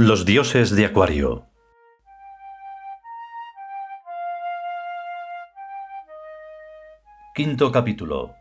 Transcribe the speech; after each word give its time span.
Los 0.00 0.24
dioses 0.24 0.76
de 0.76 0.86
Acuario. 0.86 1.46
Quinto 7.34 7.72
capítulo. 7.72 8.32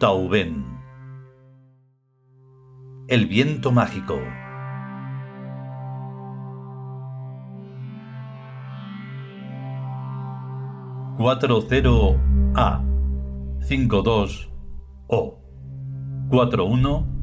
Tauben. 0.00 0.66
El 3.06 3.26
viento 3.26 3.70
mágico. 3.70 4.18
Cuatro 11.16 11.60
cero 11.68 12.20
A. 12.56 12.82
Cinco 13.60 14.02
dos 14.02 14.50
O. 15.06 15.38
Cuatro 16.28 16.64
uno 16.64 17.15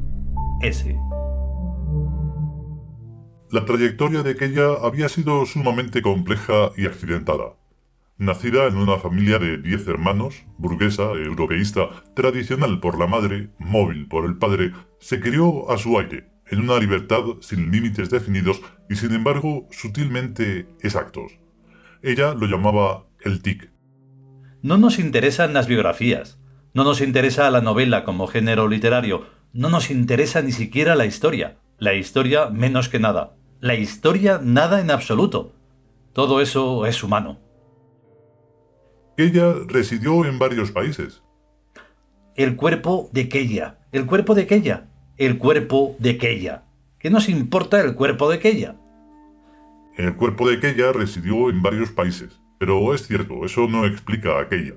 S. 0.63 0.97
La 3.51 3.65
trayectoria 3.65 4.23
de 4.23 4.31
aquella 4.31 4.75
había 4.81 5.09
sido 5.09 5.45
sumamente 5.45 6.01
compleja 6.01 6.71
y 6.77 6.85
accidentada. 6.85 7.57
Nacida 8.17 8.67
en 8.67 8.77
una 8.77 8.97
familia 8.97 9.39
de 9.39 9.57
diez 9.57 9.85
hermanos, 9.89 10.45
burguesa, 10.57 11.11
europeísta, 11.11 11.89
tradicional 12.15 12.79
por 12.79 12.97
la 12.97 13.07
madre, 13.07 13.49
móvil 13.59 14.07
por 14.07 14.25
el 14.25 14.37
padre, 14.37 14.71
se 14.99 15.19
crió 15.19 15.69
a 15.69 15.77
su 15.77 15.99
aire, 15.99 16.29
en 16.47 16.61
una 16.61 16.79
libertad 16.79 17.23
sin 17.41 17.69
límites 17.69 18.09
definidos 18.09 18.61
y 18.89 18.95
sin 18.95 19.13
embargo 19.13 19.67
sutilmente 19.69 20.69
exactos. 20.79 21.33
Ella 22.01 22.33
lo 22.33 22.47
llamaba 22.47 23.05
el 23.19 23.41
tic. 23.41 23.69
No 24.61 24.77
nos 24.77 24.97
interesan 24.97 25.53
las 25.53 25.67
biografías, 25.67 26.39
no 26.73 26.85
nos 26.85 27.01
interesa 27.01 27.51
la 27.51 27.59
novela 27.59 28.05
como 28.05 28.27
género 28.27 28.69
literario, 28.69 29.42
no 29.53 29.69
nos 29.69 29.91
interesa 29.91 30.41
ni 30.41 30.51
siquiera 30.51 30.95
la 30.95 31.05
historia, 31.05 31.57
la 31.77 31.93
historia 31.93 32.47
menos 32.47 32.89
que 32.89 32.99
nada, 32.99 33.35
la 33.59 33.75
historia 33.75 34.39
nada 34.43 34.81
en 34.81 34.91
absoluto. 34.91 35.53
Todo 36.11 36.41
eso 36.41 36.85
es 36.85 37.03
humano. 37.03 37.39
Ella 39.15 39.53
residió 39.67 40.25
en 40.25 40.39
varios 40.39 40.71
países. 40.71 41.23
El 42.35 42.55
cuerpo 42.55 43.09
de 43.13 43.29
Keya, 43.29 43.79
el 43.91 44.07
cuerpo 44.07 44.33
de 44.33 44.47
Keya, 44.47 44.89
el 45.17 45.37
cuerpo 45.37 45.95
de 45.99 46.17
Keya. 46.17 46.63
¿Qué 46.97 47.11
nos 47.11 47.29
importa 47.29 47.79
el 47.81 47.93
cuerpo 47.93 48.29
de 48.29 48.39
Keya? 48.39 48.75
El 49.95 50.15
cuerpo 50.15 50.49
de 50.49 50.55
aquella 50.55 50.91
residió 50.91 51.51
en 51.51 51.61
varios 51.61 51.91
países, 51.91 52.41
pero 52.57 52.95
es 52.95 53.05
cierto, 53.05 53.45
eso 53.45 53.67
no 53.67 53.85
explica 53.85 54.39
aquella. 54.39 54.73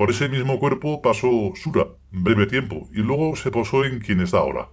Por 0.00 0.12
ese 0.12 0.30
mismo 0.30 0.58
cuerpo 0.58 1.02
pasó 1.02 1.52
Sura, 1.56 1.88
breve 2.10 2.46
tiempo, 2.46 2.88
y 2.90 3.00
luego 3.00 3.36
se 3.36 3.50
posó 3.50 3.84
en 3.84 4.00
quien 4.00 4.20
está 4.20 4.38
ahora. 4.38 4.70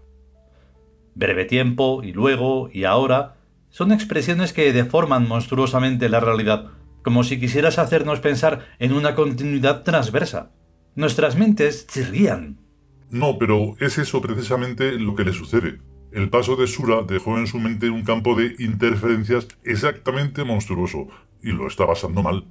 Breve 1.15 1.43
tiempo, 1.43 2.01
y 2.01 2.13
luego, 2.13 2.69
y 2.71 2.85
ahora, 2.85 3.35
son 3.67 3.91
expresiones 3.91 4.53
que 4.53 4.71
deforman 4.71 5.27
monstruosamente 5.27 6.07
la 6.07 6.21
realidad, 6.21 6.71
como 7.03 7.25
si 7.25 7.41
quisieras 7.41 7.77
hacernos 7.77 8.21
pensar 8.21 8.67
en 8.79 8.93
una 8.93 9.15
continuidad 9.15 9.83
transversa. 9.83 10.53
Nuestras 10.95 11.35
mentes 11.35 11.87
chirrían. 11.87 12.61
No, 13.09 13.37
pero 13.37 13.75
es 13.81 13.97
eso 13.97 14.21
precisamente 14.21 14.93
lo 14.93 15.13
que 15.13 15.25
le 15.25 15.33
sucede. 15.33 15.79
El 16.13 16.29
paso 16.29 16.55
de 16.55 16.67
Sura 16.67 17.01
dejó 17.05 17.37
en 17.37 17.47
su 17.47 17.59
mente 17.59 17.89
un 17.89 18.05
campo 18.05 18.33
de 18.33 18.55
interferencias 18.59 19.49
exactamente 19.65 20.45
monstruoso, 20.45 21.09
y 21.43 21.51
lo 21.51 21.67
está 21.67 21.85
pasando 21.85 22.23
mal. 22.23 22.45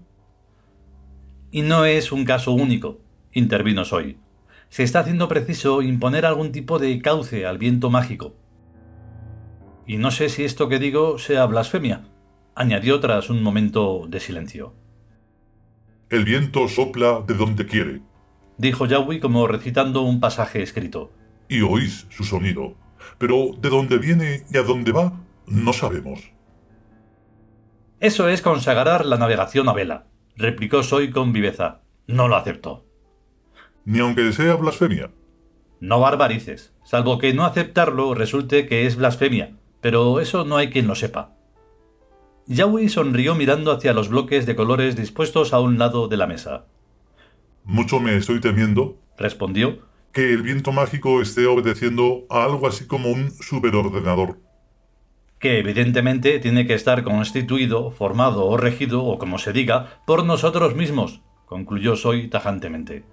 Y 1.50 1.62
no 1.62 1.84
es 1.84 2.12
un 2.12 2.24
caso 2.24 2.52
único, 2.52 3.00
intervino 3.32 3.84
Soy. 3.84 4.18
Se 4.68 4.82
está 4.82 5.00
haciendo 5.00 5.28
preciso 5.28 5.82
imponer 5.82 6.26
algún 6.26 6.52
tipo 6.52 6.78
de 6.78 7.00
cauce 7.00 7.46
al 7.46 7.58
viento 7.58 7.88
mágico. 7.90 8.34
Y 9.86 9.96
no 9.98 10.10
sé 10.10 10.28
si 10.28 10.44
esto 10.44 10.68
que 10.68 10.78
digo 10.80 11.18
sea 11.18 11.46
blasfemia, 11.46 12.08
añadió 12.54 12.98
tras 12.98 13.30
un 13.30 13.42
momento 13.42 14.06
de 14.08 14.18
silencio. 14.20 14.74
El 16.10 16.24
viento 16.24 16.68
sopla 16.68 17.22
de 17.26 17.34
donde 17.34 17.66
quiere, 17.66 18.02
Dijo 18.58 18.86
Yahweh 18.86 19.20
como 19.20 19.46
recitando 19.46 20.00
un 20.02 20.18
pasaje 20.18 20.62
escrito. 20.62 21.12
y 21.48 21.60
oís 21.60 22.06
su 22.08 22.24
sonido. 22.24 22.74
Pero 23.18 23.50
de 23.60 23.68
dónde 23.68 23.98
viene 23.98 24.44
y 24.50 24.56
a 24.56 24.62
dónde 24.62 24.92
va, 24.92 25.12
no 25.46 25.72
sabemos. 25.72 26.32
Eso 28.00 28.28
es 28.28 28.42
consagrar 28.42 29.04
la 29.06 29.16
navegación 29.18 29.68
a 29.68 29.72
vela, 29.72 30.06
replicó 30.36 30.82
Soy 30.82 31.10
con 31.10 31.32
viveza. 31.32 31.82
No 32.06 32.28
lo 32.28 32.36
acepto. 32.36 32.84
Ni 33.84 34.00
aunque 34.00 34.32
sea 34.32 34.54
blasfemia. 34.54 35.10
No 35.80 36.00
barbarices, 36.00 36.72
salvo 36.84 37.18
que 37.18 37.34
no 37.34 37.44
aceptarlo 37.44 38.14
resulte 38.14 38.66
que 38.66 38.86
es 38.86 38.96
blasfemia, 38.96 39.56
pero 39.80 40.20
eso 40.20 40.44
no 40.44 40.56
hay 40.56 40.70
quien 40.70 40.86
lo 40.86 40.94
sepa. 40.94 41.32
Yahweh 42.46 42.88
sonrió 42.88 43.34
mirando 43.34 43.72
hacia 43.72 43.92
los 43.92 44.08
bloques 44.08 44.46
de 44.46 44.56
colores 44.56 44.96
dispuestos 44.96 45.52
a 45.52 45.60
un 45.60 45.78
lado 45.78 46.08
de 46.08 46.16
la 46.16 46.26
mesa. 46.26 46.66
Mucho 47.64 47.98
me 47.98 48.16
estoy 48.16 48.40
temiendo 48.40 48.98
Respondió, 49.18 49.78
que 50.12 50.32
el 50.32 50.42
viento 50.42 50.72
mágico 50.72 51.22
esté 51.22 51.46
obedeciendo 51.46 52.26
a 52.28 52.44
algo 52.44 52.66
así 52.66 52.86
como 52.86 53.10
un 53.10 53.30
superordenador. 53.32 54.38
Que 55.38 55.58
evidentemente 55.58 56.38
tiene 56.38 56.66
que 56.66 56.74
estar 56.74 57.02
constituido, 57.02 57.90
formado 57.90 58.46
o 58.46 58.56
regido, 58.56 59.04
o 59.04 59.18
como 59.18 59.38
se 59.38 59.52
diga, 59.52 60.00
por 60.06 60.24
nosotros 60.24 60.74
mismos, 60.74 61.22
concluyó 61.44 61.96
Soy 61.96 62.28
tajantemente. 62.28 63.04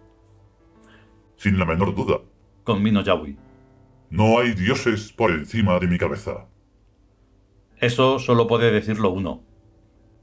Sin 1.35 1.59
la 1.59 1.66
menor 1.66 1.94
duda. 1.94 2.22
Convino 2.63 3.01
Yahweh. 3.01 3.35
No 4.09 4.39
hay 4.39 4.53
dioses 4.53 5.12
por 5.12 5.31
encima 5.31 5.79
de 5.79 5.88
mi 5.88 5.97
cabeza. 5.97 6.47
Eso 7.78 8.19
solo 8.19 8.47
puede 8.47 8.72
decirlo 8.72 9.09
uno. 9.09 9.44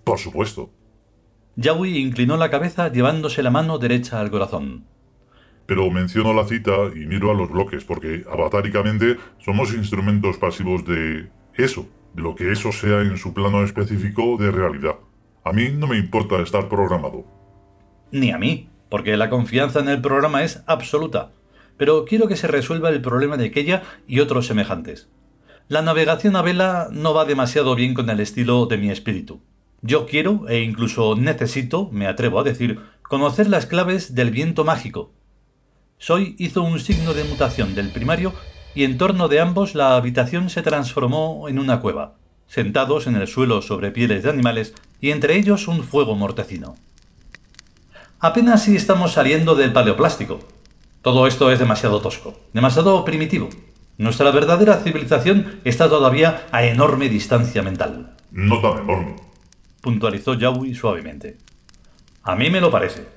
Por 0.04 0.18
supuesto. 0.18 0.70
Yahweh 1.56 1.98
inclinó 1.98 2.36
la 2.36 2.50
cabeza 2.50 2.90
llevándose 2.90 3.42
la 3.42 3.50
mano 3.50 3.78
derecha 3.78 4.20
al 4.20 4.30
corazón. 4.30 4.86
Pero 5.66 5.90
menciono 5.90 6.32
la 6.32 6.46
cita 6.46 6.72
y 6.94 7.06
miro 7.06 7.30
a 7.30 7.34
los 7.34 7.50
bloques 7.50 7.84
porque 7.84 8.24
avatáricamente 8.30 9.18
somos 9.38 9.74
instrumentos 9.74 10.38
pasivos 10.38 10.84
de 10.86 11.28
eso, 11.54 11.86
lo 12.14 12.34
que 12.34 12.52
eso 12.52 12.72
sea 12.72 13.00
en 13.02 13.16
su 13.16 13.34
plano 13.34 13.62
específico 13.64 14.36
de 14.38 14.50
realidad. 14.50 14.96
A 15.44 15.52
mí 15.52 15.68
no 15.70 15.86
me 15.86 15.96
importa 15.96 16.40
estar 16.40 16.68
programado. 16.68 17.24
Ni 18.12 18.30
a 18.30 18.38
mí, 18.38 18.68
porque 18.88 19.16
la 19.16 19.30
confianza 19.30 19.80
en 19.80 19.88
el 19.88 20.00
programa 20.00 20.42
es 20.42 20.62
absoluta. 20.66 21.32
Pero 21.76 22.04
quiero 22.04 22.28
que 22.28 22.36
se 22.36 22.46
resuelva 22.46 22.90
el 22.90 23.00
problema 23.00 23.36
de 23.36 23.46
aquella 23.46 23.82
y 24.06 24.20
otros 24.20 24.46
semejantes. 24.46 25.08
La 25.68 25.82
navegación 25.82 26.36
a 26.36 26.42
vela 26.42 26.88
no 26.90 27.14
va 27.14 27.24
demasiado 27.24 27.74
bien 27.74 27.94
con 27.94 28.10
el 28.10 28.20
estilo 28.20 28.66
de 28.66 28.76
mi 28.76 28.90
espíritu. 28.90 29.40
Yo 29.82 30.04
quiero, 30.04 30.48
e 30.48 30.60
incluso 30.60 31.16
necesito, 31.16 31.88
me 31.90 32.06
atrevo 32.06 32.40
a 32.40 32.44
decir, 32.44 32.80
conocer 33.02 33.48
las 33.48 33.66
claves 33.66 34.14
del 34.14 34.30
viento 34.30 34.64
mágico. 34.64 35.12
Soy 35.96 36.34
hizo 36.38 36.62
un 36.62 36.80
signo 36.80 37.14
de 37.14 37.24
mutación 37.24 37.74
del 37.74 37.90
primario 37.92 38.34
y 38.74 38.84
en 38.84 38.98
torno 38.98 39.28
de 39.28 39.40
ambos 39.40 39.74
la 39.74 39.96
habitación 39.96 40.50
se 40.50 40.62
transformó 40.62 41.48
en 41.48 41.58
una 41.58 41.80
cueva, 41.80 42.14
sentados 42.46 43.06
en 43.06 43.16
el 43.16 43.26
suelo 43.26 43.62
sobre 43.62 43.90
pieles 43.90 44.22
de 44.22 44.30
animales 44.30 44.74
y 45.00 45.10
entre 45.10 45.36
ellos 45.36 45.68
un 45.68 45.82
fuego 45.82 46.14
mortecino. 46.14 46.76
Apenas 48.18 48.64
si 48.64 48.76
estamos 48.76 49.12
saliendo 49.12 49.54
del 49.54 49.72
paleoplástico. 49.72 50.40
Todo 51.02 51.26
esto 51.26 51.50
es 51.50 51.58
demasiado 51.58 52.00
tosco, 52.02 52.38
demasiado 52.52 53.04
primitivo. 53.04 53.48
Nuestra 53.96 54.30
verdadera 54.30 54.76
civilización 54.76 55.60
está 55.64 55.88
todavía 55.88 56.46
a 56.52 56.64
enorme 56.64 57.08
distancia 57.08 57.62
mental, 57.62 58.16
No 58.30 58.60
tan 58.60 58.84
enorme. 58.84 59.16
puntualizó 59.80 60.34
Yahweh 60.34 60.74
suavemente. 60.74 61.38
A 62.22 62.36
mí 62.36 62.50
me 62.50 62.60
lo 62.60 62.70
parece. 62.70 63.08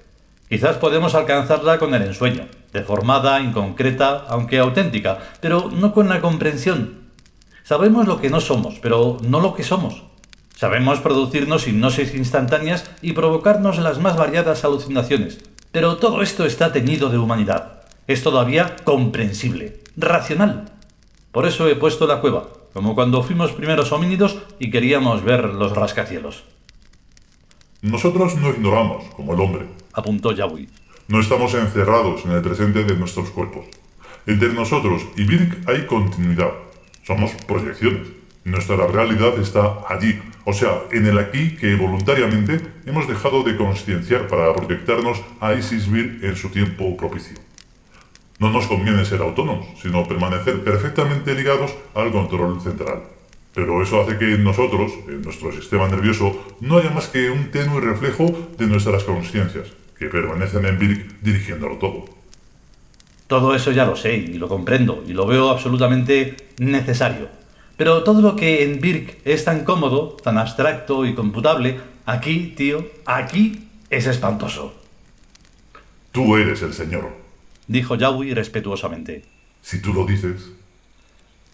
Quizás 0.54 0.78
podemos 0.78 1.16
alcanzarla 1.16 1.80
con 1.80 1.96
el 1.96 2.04
ensueño, 2.04 2.46
deformada, 2.72 3.42
inconcreta, 3.42 4.24
aunque 4.30 4.60
auténtica, 4.60 5.18
pero 5.42 5.72
no 5.74 5.96
con 5.96 6.10
la 6.10 6.22
comprensión. 6.22 7.10
Sabemos 7.64 8.08
lo 8.08 8.22
que 8.22 8.30
no 8.30 8.40
somos, 8.40 8.78
pero 8.80 9.18
no 9.24 9.40
lo 9.40 9.56
que 9.56 9.64
somos. 9.64 10.04
Sabemos 10.56 11.00
producirnos 11.00 11.68
hipnosis 11.68 12.14
instantáneas 12.14 12.88
y 13.02 13.14
provocarnos 13.14 13.80
las 13.80 13.98
más 13.98 14.16
variadas 14.16 14.64
alucinaciones, 14.64 15.40
pero 15.72 15.98
todo 15.98 16.22
esto 16.22 16.46
está 16.46 16.72
teñido 16.72 17.10
de 17.10 17.18
humanidad. 17.18 17.82
Es 18.06 18.22
todavía 18.22 18.76
comprensible, 18.84 19.82
racional. 19.98 20.66
Por 21.32 21.48
eso 21.48 21.68
he 21.68 21.76
puesto 21.76 22.06
la 22.06 22.22
cueva, 22.22 22.50
como 22.74 22.94
cuando 22.94 23.24
fuimos 23.24 23.54
primeros 23.54 23.92
homínidos 23.92 24.38
y 24.60 24.70
queríamos 24.70 25.24
ver 25.24 25.46
los 25.46 25.76
rascacielos. 25.76 26.44
Nosotros 27.82 28.36
no 28.36 28.52
ignoramos, 28.52 29.06
como 29.16 29.34
el 29.34 29.40
hombre. 29.40 29.83
Apuntó 29.94 30.31
Yahweh. 30.31 30.68
No 31.07 31.19
estamos 31.19 31.54
encerrados 31.54 32.25
en 32.25 32.31
el 32.31 32.42
presente 32.42 32.84
de 32.84 32.95
nuestros 32.95 33.30
cuerpos. 33.30 33.66
Entre 34.25 34.54
nosotros 34.54 35.06
y 35.16 35.25
Birk 35.25 35.69
hay 35.69 35.86
continuidad. 35.86 36.51
Somos 37.06 37.31
proyecciones. 37.45 38.07
Nuestra 38.45 38.88
realidad 38.88 39.38
está 39.40 39.80
allí, 39.88 40.19
o 40.45 40.54
sea, 40.54 40.84
en 40.92 41.06
el 41.06 41.18
aquí 41.18 41.56
que 41.56 41.75
voluntariamente 41.75 42.60
hemos 42.86 43.07
dejado 43.07 43.44
de 43.44 43.56
concienciar 43.56 44.28
para 44.28 44.54
proyectarnos 44.54 45.22
a 45.40 45.54
Isis 45.54 45.90
Birk 45.90 46.24
en 46.24 46.36
su 46.36 46.50
tiempo 46.50 46.98
propicio. 46.98 47.38
No 48.39 48.50
nos 48.50 48.68
conviene 48.68 49.06
ser 49.06 49.22
autónomos, 49.22 49.68
sino 49.81 50.07
permanecer 50.07 50.63
perfectamente 50.63 51.36
ligados 51.36 51.74
al 51.94 52.12
control 52.12 52.60
central. 52.62 53.04
Pero 53.54 53.81
eso 53.84 54.01
hace 54.01 54.18
que 54.18 54.34
en 54.34 54.44
nosotros, 54.44 54.92
en 55.07 55.22
nuestro 55.22 55.51
sistema 55.51 55.88
nervioso, 55.88 56.56
no 56.60 56.78
haya 56.78 56.89
más 56.89 57.07
que 57.07 57.30
un 57.30 57.51
tenue 57.51 57.80
reflejo 57.80 58.25
de 58.57 58.68
nuestras 58.68 59.04
conciencias, 59.04 59.68
que 60.04 60.10
permanecen 60.10 60.66
en 60.66 60.78
Birk 60.78 61.22
dirigiéndolo 61.22 61.78
todo. 61.78 62.06
Todo 63.28 63.56
eso 63.56 63.72
ya 63.72 63.86
lo 63.86 63.96
sé 63.96 64.16
y 64.16 64.38
lo 64.38 64.48
comprendo 64.48 65.04
y 65.08 65.14
lo 65.14 65.26
veo 65.26 65.50
absolutamente 65.50 66.36
necesario. 66.60 67.30
Pero 67.78 68.04
todo 68.04 68.22
lo 68.22 68.36
que 68.36 68.64
en 68.64 68.80
Birk 68.80 69.18
es 69.26 69.46
tan 69.46 69.64
cómodo, 69.64 70.18
tan 70.24 70.38
abstracto 70.38 71.06
y 71.06 71.16
computable, 71.16 71.80
aquí, 72.06 72.54
tío, 72.56 72.86
aquí 73.06 73.68
es 73.90 74.06
espantoso. 74.08 74.76
Tú 76.12 76.38
eres 76.38 76.62
el 76.62 76.74
señor, 76.74 77.10
dijo 77.68 77.96
Yawi 77.96 78.34
respetuosamente. 78.34 79.24
Si 79.62 79.82
tú 79.82 79.94
lo 79.94 80.06
dices. 80.06 80.52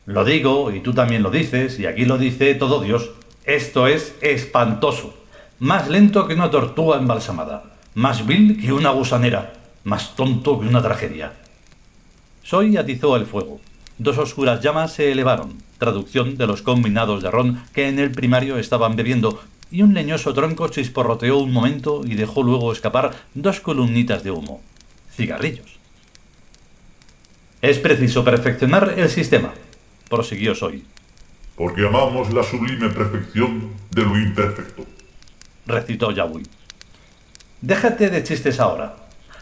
Lo 0.06 0.26
digo 0.26 0.72
y 0.72 0.80
tú 0.80 0.94
también 0.94 1.22
lo 1.22 1.30
dices 1.30 1.80
y 1.80 1.86
aquí 1.86 2.06
lo 2.06 2.18
dice 2.18 2.56
todo 2.56 2.82
Dios. 2.82 3.12
Esto 3.46 3.88
es 3.88 4.16
espantoso. 4.22 5.14
Más 5.60 5.88
lento 5.88 6.28
que 6.28 6.34
una 6.34 6.50
tortuga 6.50 6.98
embalsamada. 6.98 7.79
Más 8.00 8.26
vil 8.26 8.58
que 8.62 8.72
una 8.72 8.92
gusanera. 8.92 9.56
Más 9.84 10.16
tonto 10.16 10.58
que 10.58 10.66
una 10.66 10.82
tragedia. 10.82 11.34
Soy 12.44 12.78
atizó 12.78 13.18
el 13.18 13.26
fuego. 13.26 13.60
Dos 13.98 14.18
oscuras 14.18 14.62
llamas 14.62 14.94
se 14.94 15.12
elevaron, 15.12 15.62
traducción 15.78 16.38
de 16.38 16.48
los 16.48 16.62
combinados 16.62 17.22
de 17.22 17.30
ron 17.30 17.62
que 17.74 17.90
en 17.90 18.00
el 18.00 18.12
primario 18.12 18.58
estaban 18.58 18.96
bebiendo, 18.96 19.42
y 19.70 19.82
un 19.82 19.94
leñoso 19.94 20.34
tronco 20.34 20.70
chisporroteó 20.70 21.40
un 21.40 21.52
momento 21.52 22.04
y 22.06 22.16
dejó 22.16 22.42
luego 22.42 22.72
escapar 22.72 23.12
dos 23.34 23.60
columnitas 23.60 24.24
de 24.24 24.32
humo. 24.32 24.62
Cigarrillos. 25.12 25.78
Es 27.62 27.80
preciso 27.80 28.24
perfeccionar 28.24 28.94
el 28.96 29.10
sistema, 29.10 29.54
prosiguió 30.10 30.56
Soy. 30.56 30.86
Porque 31.58 31.86
amamos 31.86 32.32
la 32.32 32.44
sublime 32.44 32.88
perfección 32.92 33.72
de 33.92 34.04
lo 34.04 34.18
imperfecto, 34.18 34.86
recitó 35.66 36.12
Yahweh. 36.12 36.59
Déjate 37.62 38.10
de 38.10 38.24
chistes 38.24 38.62
ahora. 38.62 38.96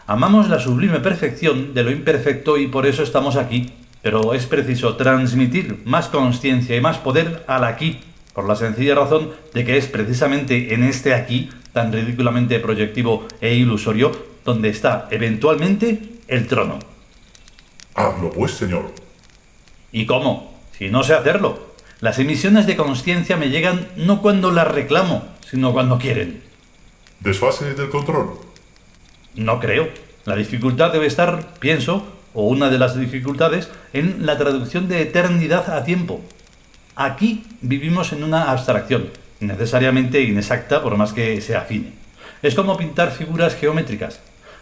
Amamos 0.07 0.49
la 0.49 0.59
sublime 0.59 0.99
perfección 1.01 1.75
de 1.75 1.83
lo 1.83 1.91
imperfecto 1.91 2.57
y 2.57 2.67
por 2.67 2.87
eso 2.87 3.03
estamos 3.03 3.35
aquí, 3.35 3.73
pero 4.01 4.33
es 4.33 4.47
preciso 4.47 4.95
transmitir 4.95 5.83
más 5.85 6.07
conciencia 6.07 6.75
y 6.75 6.81
más 6.81 6.97
poder 6.97 7.43
al 7.45 7.63
aquí, 7.63 7.99
por 8.33 8.47
la 8.47 8.55
sencilla 8.55 8.95
razón 8.95 9.29
de 9.53 9.63
que 9.65 9.77
es 9.77 9.85
precisamente 9.85 10.73
en 10.73 10.83
este 10.83 11.13
aquí, 11.13 11.49
tan 11.73 11.93
ridículamente 11.93 12.59
proyectivo 12.59 13.27
e 13.39 13.53
ilusorio, 13.53 14.11
donde 14.43 14.69
está 14.69 15.07
eventualmente 15.11 15.99
el 16.27 16.47
trono. 16.47 16.79
Hazlo 17.93 18.31
pues, 18.31 18.53
señor. 18.53 18.93
¿Y 19.91 20.07
cómo? 20.07 20.59
Si 20.71 20.89
no 20.89 21.03
sé 21.03 21.13
hacerlo. 21.13 21.67
Las 21.99 22.17
emisiones 22.17 22.65
de 22.65 22.75
conciencia 22.75 23.37
me 23.37 23.49
llegan 23.49 23.87
no 23.95 24.23
cuando 24.23 24.49
las 24.49 24.67
reclamo, 24.67 25.23
sino 25.47 25.71
cuando 25.71 25.99
quieren. 25.99 26.46
¿Desfase 27.19 27.73
del 27.73 27.89
control? 27.89 28.39
No 29.35 29.59
creo. 29.59 29.89
La 30.25 30.35
dificultad 30.35 30.91
debe 30.91 31.07
estar, 31.07 31.53
pienso, 31.59 32.05
o 32.33 32.47
una 32.47 32.69
de 32.69 32.77
las 32.77 32.99
dificultades, 32.99 33.69
en 33.93 34.25
la 34.25 34.37
traducción 34.37 34.87
de 34.87 35.01
eternidad 35.01 35.69
a 35.69 35.83
tiempo. 35.83 36.21
Aquí 36.95 37.45
vivimos 37.61 38.13
en 38.13 38.23
una 38.23 38.51
abstracción, 38.51 39.09
necesariamente 39.39 40.21
inexacta 40.21 40.81
por 40.83 40.97
más 40.97 41.13
que 41.13 41.41
se 41.41 41.55
afine. 41.55 41.93
Es 42.41 42.55
como 42.55 42.77
pintar 42.77 43.11
figuras 43.11 43.55
geométricas. 43.55 44.19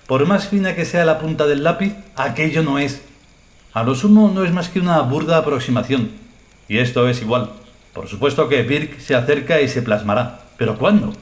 Por 0.07 0.25
más 0.25 0.47
fina 0.47 0.75
que 0.75 0.85
sea 0.85 1.03
la 1.03 1.19
punta 1.19 1.47
del 1.47 1.63
lápiz, 1.63 1.93
aquello 2.15 2.63
no 2.63 2.79
es. 2.79 3.01
A 3.73 3.83
lo 3.83 3.95
sumo 3.95 4.31
no 4.33 4.45
es 4.45 4.53
más 4.53 4.69
que 4.69 4.79
una 4.79 5.01
burda 5.01 5.37
aproximación. 5.37 6.11
Y 6.69 6.77
esto 6.77 7.07
es 7.09 7.21
igual. 7.21 7.51
Por 7.93 8.07
supuesto 8.07 8.47
que 8.47 8.63
Birk 8.63 8.99
se 8.99 9.15
acerca 9.15 9.59
y 9.61 9.67
se 9.67 9.81
plasmará. 9.81 10.41
¿Pero 10.57 10.77
cuándo? 10.77 11.13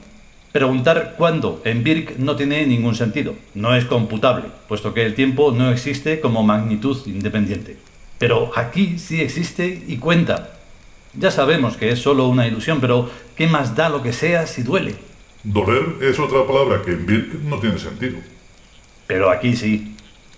Preguntar 0.54 1.16
cuándo 1.18 1.60
en 1.64 1.82
Birk 1.82 2.16
no 2.18 2.36
tiene 2.36 2.64
ningún 2.64 2.94
sentido, 2.94 3.34
no 3.54 3.74
es 3.74 3.86
computable, 3.86 4.44
puesto 4.68 4.94
que 4.94 5.04
el 5.04 5.16
tiempo 5.16 5.50
no 5.50 5.72
existe 5.72 6.20
como 6.20 6.44
magnitud 6.44 6.96
independiente. 7.06 7.76
Pero 8.18 8.52
aquí 8.54 8.96
sí 9.00 9.20
existe 9.20 9.82
y 9.88 9.96
cuenta. 9.96 10.60
Ya 11.14 11.32
sabemos 11.32 11.76
que 11.76 11.90
es 11.90 11.98
solo 11.98 12.28
una 12.28 12.46
ilusión, 12.46 12.80
pero 12.80 13.10
¿qué 13.34 13.48
más 13.48 13.74
da 13.74 13.88
lo 13.88 14.00
que 14.00 14.12
sea 14.12 14.46
si 14.46 14.62
duele? 14.62 14.94
Doler 15.42 15.96
es 16.00 16.20
otra 16.20 16.46
palabra 16.46 16.82
que 16.84 16.92
en 16.92 17.04
Birk 17.04 17.34
no 17.42 17.58
tiene 17.58 17.80
sentido. 17.80 18.18
Pero 19.08 19.32
aquí 19.32 19.56
sí. 19.56 19.96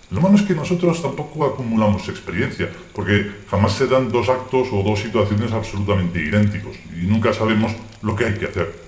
Lo 0.09 0.19
malo 0.19 0.35
es 0.35 0.41
que 0.41 0.55
nosotros 0.55 0.99
tampoco 0.99 1.45
acumulamos 1.45 2.09
experiencia, 2.09 2.71
porque 2.91 3.33
jamás 3.51 3.73
se 3.73 3.85
dan 3.85 4.11
dos 4.11 4.29
actos 4.29 4.69
o 4.71 4.81
dos 4.81 4.97
situaciones 4.97 5.51
absolutamente 5.51 6.19
idénticos, 6.19 6.75
y 6.99 7.05
nunca 7.05 7.33
sabemos 7.33 7.71
lo 8.01 8.15
que 8.15 8.25
hay 8.25 8.33
que 8.33 8.45
hacer. 8.45 8.86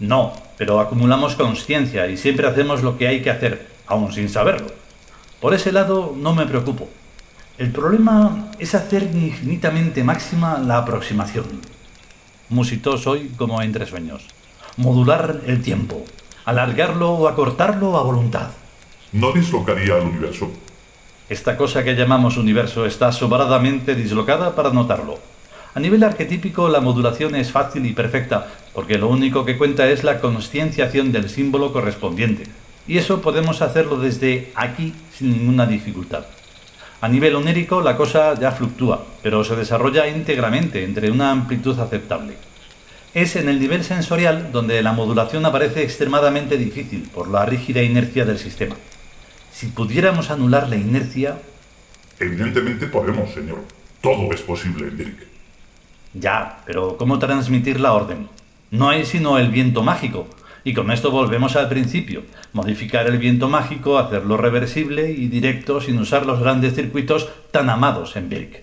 No, 0.00 0.32
pero 0.56 0.80
acumulamos 0.80 1.36
conciencia 1.36 2.06
y 2.08 2.16
siempre 2.16 2.46
hacemos 2.46 2.82
lo 2.82 2.98
que 2.98 3.08
hay 3.08 3.22
que 3.22 3.30
hacer, 3.30 3.68
aún 3.86 4.12
sin 4.12 4.28
saberlo. 4.28 4.68
Por 5.40 5.54
ese 5.54 5.72
lado 5.72 6.14
no 6.16 6.34
me 6.34 6.46
preocupo. 6.46 6.88
El 7.56 7.70
problema 7.70 8.48
es 8.58 8.74
hacer 8.74 9.04
infinitamente 9.14 10.02
máxima 10.02 10.58
la 10.58 10.78
aproximación. 10.78 11.44
Musitó 12.48 12.98
soy 12.98 13.28
como 13.36 13.62
entre 13.62 13.86
sueños. 13.86 14.26
Modular 14.76 15.40
el 15.46 15.62
tiempo, 15.62 16.04
alargarlo 16.44 17.12
o 17.12 17.28
acortarlo 17.28 17.96
a 17.96 18.02
voluntad. 18.02 18.48
No 19.12 19.32
dislocaría 19.32 19.94
al 19.94 20.02
universo. 20.02 20.50
Esta 21.28 21.56
cosa 21.56 21.84
que 21.84 21.94
llamamos 21.94 22.36
universo 22.36 22.84
está 22.84 23.12
sobradamente 23.12 23.94
dislocada 23.94 24.54
para 24.56 24.70
notarlo. 24.70 25.18
A 25.74 25.80
nivel 25.80 26.04
arquetípico, 26.04 26.68
la 26.68 26.80
modulación 26.80 27.34
es 27.34 27.50
fácil 27.50 27.84
y 27.84 27.92
perfecta, 27.92 28.46
porque 28.72 28.96
lo 28.96 29.08
único 29.08 29.44
que 29.44 29.58
cuenta 29.58 29.90
es 29.90 30.04
la 30.04 30.20
conscienciación 30.20 31.10
del 31.10 31.28
símbolo 31.28 31.72
correspondiente, 31.72 32.44
y 32.86 32.98
eso 32.98 33.20
podemos 33.20 33.60
hacerlo 33.60 33.96
desde 33.96 34.52
aquí 34.54 34.94
sin 35.12 35.30
ninguna 35.30 35.66
dificultad. 35.66 36.26
A 37.00 37.08
nivel 37.08 37.34
onérico, 37.34 37.80
la 37.80 37.96
cosa 37.96 38.38
ya 38.38 38.52
fluctúa, 38.52 39.04
pero 39.20 39.42
se 39.42 39.56
desarrolla 39.56 40.06
íntegramente 40.06 40.84
entre 40.84 41.10
una 41.10 41.32
amplitud 41.32 41.76
aceptable. 41.80 42.34
Es 43.12 43.34
en 43.34 43.48
el 43.48 43.58
nivel 43.58 43.82
sensorial 43.82 44.52
donde 44.52 44.80
la 44.80 44.92
modulación 44.92 45.44
aparece 45.44 45.82
extremadamente 45.82 46.56
difícil 46.56 47.08
por 47.12 47.26
la 47.28 47.46
rígida 47.46 47.82
inercia 47.82 48.24
del 48.24 48.38
sistema. 48.38 48.76
Si 49.52 49.66
pudiéramos 49.66 50.30
anular 50.30 50.68
la 50.68 50.76
inercia... 50.76 51.38
Evidentemente 52.20 52.86
podemos, 52.86 53.34
señor. 53.34 53.64
Todo 54.00 54.32
es 54.32 54.40
posible, 54.40 54.90
Dirk. 54.90 55.33
Ya, 56.14 56.62
pero 56.64 56.96
¿cómo 56.96 57.18
transmitir 57.18 57.80
la 57.80 57.92
orden? 57.92 58.28
No 58.70 58.88
hay 58.88 59.04
sino 59.04 59.38
el 59.38 59.50
viento 59.50 59.82
mágico. 59.82 60.28
Y 60.62 60.72
con 60.72 60.90
esto 60.90 61.10
volvemos 61.10 61.56
al 61.56 61.68
principio. 61.68 62.22
Modificar 62.52 63.06
el 63.06 63.18
viento 63.18 63.48
mágico, 63.48 63.98
hacerlo 63.98 64.36
reversible 64.36 65.10
y 65.10 65.28
directo 65.28 65.80
sin 65.80 65.98
usar 65.98 66.24
los 66.24 66.40
grandes 66.40 66.74
circuitos 66.74 67.28
tan 67.50 67.68
amados 67.68 68.16
en 68.16 68.28
Birk. 68.28 68.62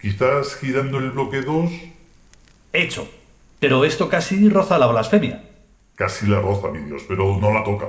Quizás 0.00 0.56
girando 0.56 0.98
el 0.98 1.10
bloque 1.10 1.42
2. 1.42 1.70
Hecho. 2.72 3.08
Pero 3.60 3.84
esto 3.84 4.08
casi 4.08 4.48
roza 4.48 4.78
la 4.78 4.86
blasfemia. 4.86 5.42
Casi 5.94 6.26
la 6.26 6.40
roza, 6.40 6.68
mi 6.68 6.80
Dios, 6.80 7.02
pero 7.08 7.38
no 7.38 7.52
la 7.52 7.64
toca. 7.64 7.86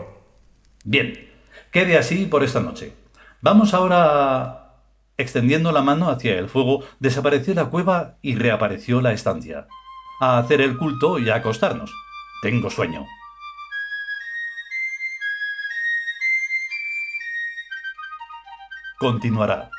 Bien, 0.84 1.28
quede 1.72 1.98
así 1.98 2.26
por 2.26 2.44
esta 2.44 2.62
noche. 2.62 2.94
Vamos 3.42 3.74
ahora 3.74 4.44
a 4.46 4.67
Extendiendo 5.20 5.72
la 5.72 5.82
mano 5.82 6.10
hacia 6.10 6.38
el 6.38 6.48
fuego, 6.48 6.84
desapareció 7.00 7.56
la 7.56 7.66
cueva 7.66 8.18
y 8.22 8.36
reapareció 8.36 9.02
la 9.02 9.14
estancia. 9.14 9.68
A 10.20 10.38
hacer 10.38 10.62
el 10.62 10.78
culto 10.78 11.18
y 11.18 11.30
a 11.30 11.36
acostarnos. 11.36 11.92
Tengo 12.44 12.70
sueño. 12.70 13.04
Continuará. 19.00 19.72